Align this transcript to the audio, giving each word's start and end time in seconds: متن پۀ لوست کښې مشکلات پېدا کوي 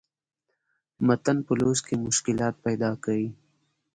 متن 1.05 1.37
پۀ 1.45 1.53
لوست 1.59 1.83
کښې 1.87 1.95
مشکلات 2.05 2.55
پېدا 2.65 2.91
کوي 3.03 3.29